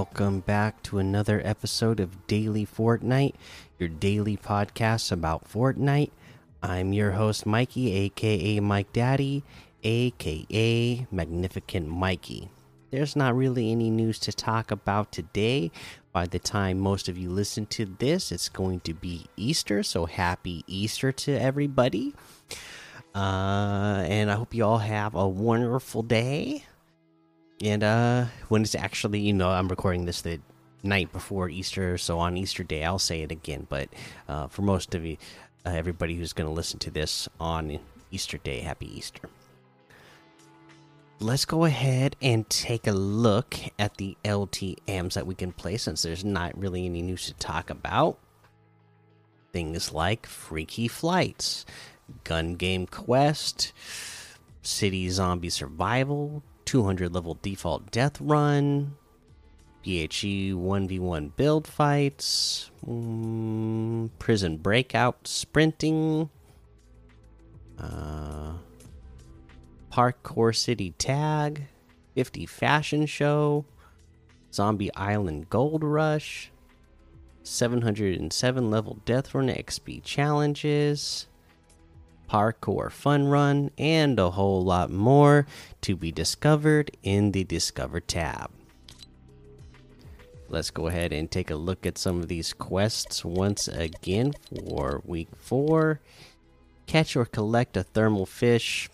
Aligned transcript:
Welcome 0.00 0.40
back 0.40 0.82
to 0.84 0.98
another 0.98 1.42
episode 1.44 2.00
of 2.00 2.26
Daily 2.26 2.64
Fortnite, 2.64 3.34
your 3.78 3.90
daily 3.90 4.34
podcast 4.34 5.12
about 5.12 5.46
Fortnite. 5.46 6.10
I'm 6.62 6.94
your 6.94 7.10
host, 7.10 7.44
Mikey, 7.44 7.92
aka 7.92 8.60
Mike 8.60 8.94
Daddy, 8.94 9.44
aka 9.84 11.06
Magnificent 11.10 11.88
Mikey. 11.88 12.48
There's 12.90 13.14
not 13.14 13.36
really 13.36 13.70
any 13.70 13.90
news 13.90 14.18
to 14.20 14.32
talk 14.32 14.70
about 14.70 15.12
today. 15.12 15.70
By 16.12 16.26
the 16.26 16.38
time 16.38 16.80
most 16.80 17.10
of 17.10 17.18
you 17.18 17.28
listen 17.28 17.66
to 17.66 17.84
this, 17.84 18.32
it's 18.32 18.48
going 18.48 18.80
to 18.80 18.94
be 18.94 19.26
Easter, 19.36 19.82
so 19.82 20.06
happy 20.06 20.64
Easter 20.66 21.12
to 21.12 21.32
everybody. 21.32 22.14
Uh, 23.14 24.02
and 24.08 24.30
I 24.30 24.36
hope 24.36 24.54
you 24.54 24.64
all 24.64 24.78
have 24.78 25.14
a 25.14 25.28
wonderful 25.28 26.02
day. 26.02 26.64
And 27.62 27.82
uh, 27.82 28.24
when 28.48 28.62
it's 28.62 28.74
actually, 28.74 29.20
you 29.20 29.34
know, 29.34 29.50
I'm 29.50 29.68
recording 29.68 30.06
this 30.06 30.22
the 30.22 30.40
night 30.82 31.12
before 31.12 31.50
Easter, 31.50 31.98
so 31.98 32.18
on 32.18 32.36
Easter 32.36 32.64
Day, 32.64 32.84
I'll 32.84 32.98
say 32.98 33.20
it 33.20 33.30
again. 33.30 33.66
But 33.68 33.90
uh, 34.28 34.48
for 34.48 34.62
most 34.62 34.94
of 34.94 35.04
you, 35.04 35.18
uh, 35.66 35.70
everybody 35.70 36.14
who's 36.14 36.32
going 36.32 36.48
to 36.48 36.54
listen 36.54 36.78
to 36.80 36.90
this 36.90 37.28
on 37.38 37.78
Easter 38.10 38.38
Day, 38.38 38.60
happy 38.60 38.96
Easter. 38.96 39.28
Let's 41.18 41.44
go 41.44 41.66
ahead 41.66 42.16
and 42.22 42.48
take 42.48 42.86
a 42.86 42.92
look 42.92 43.54
at 43.78 43.98
the 43.98 44.16
LTMs 44.24 45.12
that 45.12 45.26
we 45.26 45.34
can 45.34 45.52
play 45.52 45.76
since 45.76 46.00
there's 46.00 46.24
not 46.24 46.56
really 46.58 46.86
any 46.86 47.02
news 47.02 47.26
to 47.26 47.34
talk 47.34 47.68
about. 47.68 48.18
Things 49.52 49.92
like 49.92 50.24
Freaky 50.24 50.88
Flights, 50.88 51.66
Gun 52.24 52.54
Game 52.54 52.86
Quest, 52.86 53.74
City 54.62 55.10
Zombie 55.10 55.50
Survival, 55.50 56.42
200 56.70 57.12
level 57.12 57.36
default 57.42 57.90
death 57.90 58.20
run, 58.20 58.94
PHE 59.82 60.52
1v1 60.54 61.34
build 61.34 61.66
fights, 61.66 62.70
mm, 62.86 64.08
prison 64.20 64.56
breakout 64.56 65.26
sprinting, 65.26 66.30
uh, 67.76 68.52
parkour 69.92 70.54
city 70.54 70.94
tag, 70.96 71.66
50 72.14 72.46
fashion 72.46 73.04
show, 73.04 73.64
zombie 74.54 74.94
island 74.94 75.50
gold 75.50 75.82
rush, 75.82 76.52
707 77.42 78.70
level 78.70 79.00
death 79.04 79.34
run 79.34 79.48
XP 79.48 80.04
challenges 80.04 81.26
parkour 82.30 82.92
fun 82.92 83.26
run, 83.26 83.70
and 83.76 84.18
a 84.18 84.30
whole 84.30 84.62
lot 84.62 84.90
more 84.90 85.46
to 85.80 85.96
be 85.96 86.12
discovered 86.12 86.90
in 87.02 87.32
the 87.32 87.42
Discover 87.42 88.00
tab. 88.00 88.50
Let's 90.48 90.70
go 90.70 90.86
ahead 90.86 91.12
and 91.12 91.30
take 91.30 91.50
a 91.50 91.56
look 91.56 91.86
at 91.86 91.98
some 91.98 92.20
of 92.20 92.28
these 92.28 92.52
quests 92.52 93.24
once 93.24 93.68
again 93.68 94.32
for 94.48 95.02
week 95.04 95.28
four. 95.36 96.00
Catch 96.86 97.16
or 97.16 97.24
collect 97.24 97.76
a 97.76 97.82
thermal 97.82 98.26
fish. 98.26 98.88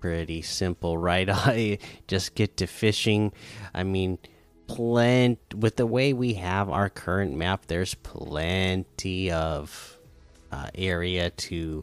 Pretty 0.00 0.42
simple, 0.42 0.98
right? 1.10 1.28
I 1.30 1.78
just 2.08 2.34
get 2.34 2.56
to 2.58 2.66
fishing. 2.66 3.32
I 3.74 3.84
mean, 3.84 4.18
plenty 4.66 5.38
with 5.56 5.76
the 5.76 5.86
way 5.86 6.12
we 6.12 6.34
have 6.34 6.68
our 6.68 6.88
current 6.88 7.36
map, 7.36 7.66
there's 7.66 7.94
plenty 7.94 9.30
of 9.30 9.98
uh, 10.52 10.68
area 10.74 11.30
to 11.30 11.82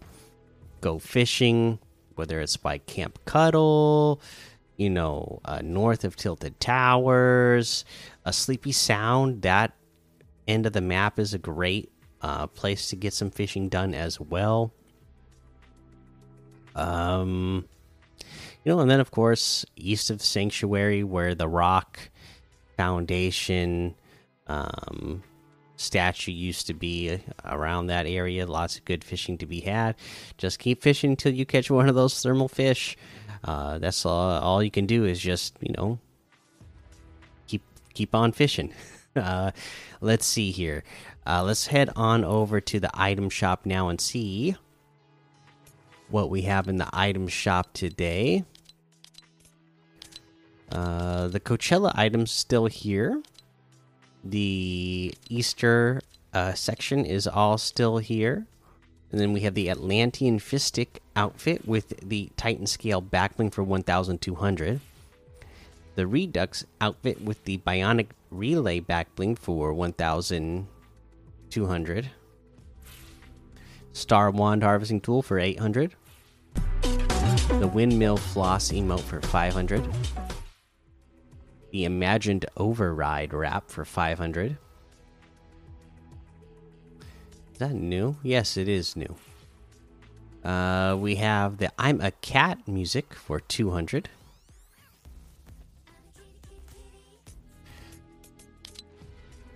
go 0.83 0.99
fishing, 0.99 1.79
whether 2.15 2.41
it's 2.41 2.57
by 2.57 2.77
Camp 2.77 3.17
Cuddle, 3.25 4.21
you 4.75 4.89
know, 4.89 5.39
uh, 5.45 5.61
north 5.63 6.03
of 6.03 6.15
Tilted 6.15 6.59
Towers, 6.59 7.85
a 8.25 8.33
Sleepy 8.33 8.73
Sound. 8.73 9.41
That 9.43 9.73
end 10.47 10.65
of 10.65 10.73
the 10.73 10.81
map 10.81 11.17
is 11.17 11.33
a 11.33 11.39
great 11.39 11.89
uh, 12.21 12.47
place 12.47 12.89
to 12.89 12.97
get 12.97 13.13
some 13.13 13.31
fishing 13.31 13.69
done 13.69 13.93
as 13.93 14.19
well. 14.19 14.73
Um, 16.75 17.65
you 18.65 18.71
know, 18.71 18.79
and 18.79 18.91
then 18.91 18.99
of 18.99 19.11
course, 19.11 19.65
east 19.75 20.09
of 20.09 20.21
Sanctuary, 20.21 21.03
where 21.03 21.33
the 21.33 21.47
Rock 21.47 21.99
Foundation, 22.75 23.95
um, 24.47 25.23
statue 25.75 26.31
used 26.31 26.67
to 26.67 26.73
be 26.73 27.19
around 27.45 27.87
that 27.87 28.05
area. 28.05 28.45
Lots 28.45 28.77
of 28.77 28.85
good 28.85 29.03
fishing 29.03 29.37
to 29.39 29.45
be 29.45 29.61
had. 29.61 29.95
Just 30.37 30.59
keep 30.59 30.81
fishing 30.81 31.11
until 31.11 31.33
you 31.33 31.45
catch 31.45 31.69
one 31.69 31.89
of 31.89 31.95
those 31.95 32.21
thermal 32.21 32.47
fish. 32.47 32.97
Uh, 33.43 33.77
that's 33.79 34.05
all. 34.05 34.39
All 34.39 34.63
you 34.63 34.71
can 34.71 34.85
do 34.85 35.05
is 35.05 35.19
just 35.19 35.55
you 35.59 35.73
know 35.77 35.99
keep 37.47 37.63
keep 37.93 38.13
on 38.15 38.31
fishing. 38.31 38.73
Uh, 39.15 39.51
let's 40.01 40.25
see 40.25 40.49
here. 40.49 40.83
Uh, 41.27 41.43
let's 41.43 41.67
head 41.67 41.87
on 41.95 42.23
over 42.25 42.59
to 42.59 42.79
the 42.79 42.89
item 42.95 43.29
shop 43.29 43.63
now 43.63 43.87
and 43.87 44.01
see 44.01 44.55
what 46.09 46.31
we 46.31 46.41
have 46.41 46.67
in 46.67 46.77
the 46.77 46.89
item 46.91 47.27
shop 47.27 47.71
today. 47.73 48.43
Uh, 50.71 51.27
the 51.27 51.39
Coachella 51.39 51.91
items 51.93 52.31
still 52.31 52.65
here 52.65 53.21
the 54.23 55.13
Easter 55.29 56.01
uh, 56.33 56.53
section 56.53 57.05
is 57.05 57.27
all 57.27 57.57
still 57.57 57.97
here. 57.97 58.45
And 59.11 59.19
then 59.21 59.33
we 59.33 59.41
have 59.41 59.53
the 59.53 59.69
Atlantean 59.69 60.39
Fishstick 60.39 60.97
outfit 61.15 61.67
with 61.67 61.99
the 61.99 62.31
Titan 62.35 62.65
Scale 62.65 62.99
backbling 63.01 63.53
for 63.53 63.63
1,200. 63.63 64.79
The 65.95 66.07
Redux 66.07 66.65
outfit 66.81 67.21
with 67.21 67.43
the 67.43 67.59
Bionic 67.59 68.07
Relay 68.31 68.79
backbling 68.79 69.37
for 69.37 69.71
1,200. 69.73 72.09
Star 73.91 74.31
Wand 74.31 74.63
Harvesting 74.63 75.01
Tool 75.01 75.21
for 75.21 75.37
800. 75.37 75.93
The 76.81 77.69
Windmill 77.71 78.17
Floss 78.17 78.71
emote 78.71 79.01
for 79.01 79.21
500 79.21 79.87
the 81.73 81.85
imagined 81.85 82.45
override 82.55 83.33
wrap 83.33 83.69
for 83.69 83.83
500 83.83 84.57
is 87.51 87.59
that 87.59 87.73
new? 87.73 88.15
Yes 88.23 88.57
it 88.57 88.67
is 88.67 88.95
new. 88.95 89.15
Uh, 90.43 90.95
we 90.99 91.15
have 91.15 91.57
the 91.57 91.71
i'm 91.79 91.99
a 91.99 92.11
cat 92.11 92.59
music 92.67 93.13
for 93.15 93.39
200 93.39 94.07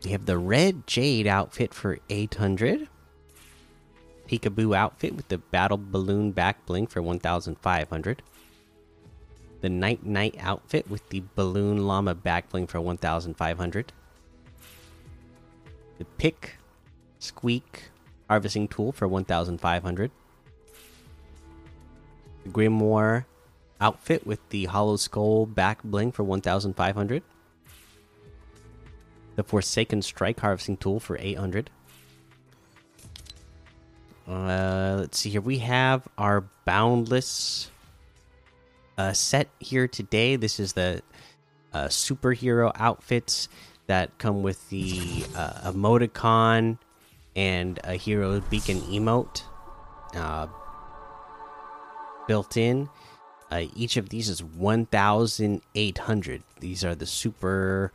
we 0.04 0.12
have 0.12 0.26
the 0.26 0.38
red 0.38 0.88
jade 0.88 1.28
outfit 1.28 1.72
for 1.72 2.00
800 2.10 2.88
peekaboo 4.28 4.76
outfit 4.76 5.16
with 5.16 5.28
the 5.28 5.38
battle 5.38 5.78
balloon 5.78 6.32
back 6.32 6.66
bling 6.66 6.88
for 6.88 7.02
1500 7.02 8.24
the 9.62 9.70
Nite 9.70 10.06
Nite 10.06 10.36
outfit 10.40 10.90
with 10.90 11.08
the 11.10 11.24
Balloon 11.36 11.88
Llama 11.88 12.16
backbling 12.16 12.68
for 12.68 12.80
1,500. 12.80 13.92
The 15.98 16.06
Pick 16.06 16.58
Squeak 17.20 17.90
harvesting 18.30 18.68
tool 18.68 18.92
for 18.92 19.08
1,500. 19.08 20.12
The 22.44 22.50
Grimoire 22.50 23.26
outfit 23.82 24.26
with 24.26 24.48
the 24.50 24.66
Hollow 24.66 24.96
Skull 24.96 25.46
back 25.46 25.84
bling 25.84 26.12
for 26.12 26.24
1,500. 26.24 27.24
The 29.36 29.44
Forsaken 29.44 30.02
Strike 30.02 30.40
harvesting 30.40 30.78
tool 30.78 31.00
for 31.00 31.18
800. 31.20 31.70
Uh, 34.28 34.98
let's 35.00 35.20
see 35.20 35.30
here. 35.30 35.42
We 35.42 35.60
have 35.60 36.08
our 36.18 36.44
Boundless 36.66 37.72
uh, 38.98 39.14
set 39.14 39.50
here 39.60 39.88
today. 39.88 40.36
This 40.36 40.60
is 40.60 40.74
the 40.74 41.02
uh, 41.74 41.86
superhero 41.86 42.72
outfits 42.76 43.50
that 43.88 44.18
come 44.18 44.44
with 44.44 44.70
the 44.70 45.26
uh, 45.36 45.72
emoticon 45.72 46.78
and 47.36 47.80
a 47.84 47.94
hero 47.94 48.42
beacon 48.50 48.82
emote 48.82 49.44
uh, 50.16 50.48
built 52.28 52.58
in. 52.58 52.90
Uh, 53.50 53.64
each 53.76 53.96
of 53.96 54.10
these 54.10 54.28
is 54.28 54.44
1,800. 54.44 56.44
These 56.60 56.84
are 56.84 56.96
the 56.96 57.06
super 57.06 57.94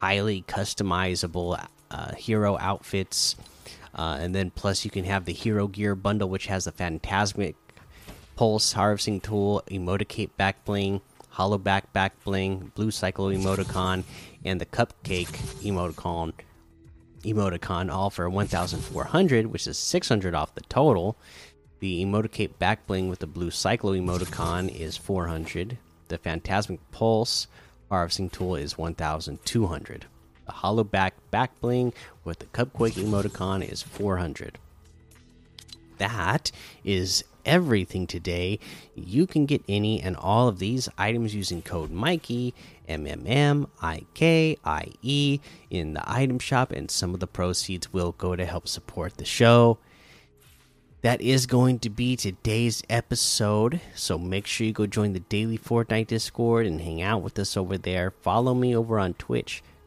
highly 0.00 0.42
customizable 0.42 1.62
uh, 1.90 2.14
hero 2.14 2.56
outfits. 2.58 3.36
and 3.94 4.34
then, 4.34 4.50
plus, 4.50 4.84
you 4.84 4.90
can 4.90 5.04
have 5.04 5.26
the 5.26 5.32
hero 5.32 5.66
gear 5.66 5.94
bundle, 5.94 6.30
which 6.30 6.46
has 6.46 6.64
the 6.64 6.72
phantasmic 6.72 7.56
Pulse 8.36 8.74
Harvesting 8.74 9.20
Tool, 9.20 9.62
Emoticate 9.68 10.30
Back 10.36 10.64
Bling, 10.64 11.00
Hollow 11.30 11.58
Back 11.58 11.92
Back 11.92 12.22
Bling, 12.22 12.70
Blue 12.74 12.90
Cycle 12.90 13.26
Emoticon, 13.26 14.04
and 14.44 14.60
the 14.60 14.66
Cupcake 14.66 15.32
Emoticon. 15.62 16.32
Emoticon 17.24 17.90
all 17.90 18.10
for 18.10 18.30
1,400, 18.30 19.46
which 19.46 19.66
is 19.66 19.78
600 19.78 20.34
off 20.34 20.54
the 20.54 20.60
total. 20.62 21.16
The 21.80 22.04
Emoticate 22.04 22.58
Back 22.58 22.86
Bling 22.86 23.08
with 23.08 23.18
the 23.18 23.26
Blue 23.26 23.50
Cycle 23.50 23.90
Emoticon 23.90 24.68
is 24.68 24.96
400. 24.96 25.78
The 26.08 26.18
Phantasmic 26.18 26.80
Pulse 26.92 27.48
Harvesting 27.88 28.30
Tool 28.30 28.54
is 28.56 28.78
1,200. 28.78 30.06
The 30.46 30.52
hollow 30.52 30.84
back 30.84 31.14
back 31.30 31.60
bling 31.60 31.92
with 32.24 32.38
the 32.38 32.46
Cupquake 32.46 32.94
emoticon 32.94 33.68
is 33.68 33.82
400. 33.82 34.58
That 35.98 36.52
is 36.84 37.24
everything 37.46 38.06
today. 38.06 38.58
You 38.94 39.26
can 39.26 39.46
get 39.46 39.62
any 39.66 40.02
and 40.02 40.16
all 40.16 40.48
of 40.48 40.58
these 40.58 40.88
items 40.98 41.34
using 41.34 41.62
code 41.62 41.90
Mikey 41.90 42.52
M 42.86 43.06
M 43.06 43.26
M 43.26 43.66
I 43.80 44.04
K 44.12 44.58
I 44.64 44.88
E 45.00 45.40
in 45.70 45.94
the 45.94 46.02
item 46.04 46.38
shop, 46.38 46.72
and 46.72 46.90
some 46.90 47.14
of 47.14 47.20
the 47.20 47.26
proceeds 47.26 47.92
will 47.92 48.12
go 48.12 48.36
to 48.36 48.44
help 48.44 48.68
support 48.68 49.16
the 49.16 49.24
show. 49.24 49.78
That 51.02 51.20
is 51.20 51.46
going 51.46 51.78
to 51.80 51.90
be 51.90 52.16
today's 52.16 52.82
episode. 52.90 53.80
So 53.94 54.18
make 54.18 54.46
sure 54.46 54.66
you 54.66 54.72
go 54.72 54.86
join 54.86 55.12
the 55.12 55.20
daily 55.20 55.56
Fortnite 55.56 56.08
Discord 56.08 56.66
and 56.66 56.80
hang 56.80 57.00
out 57.00 57.22
with 57.22 57.38
us 57.38 57.56
over 57.56 57.78
there. 57.78 58.10
Follow 58.10 58.54
me 58.54 58.74
over 58.74 58.98
on 58.98 59.14
Twitch, 59.14 59.62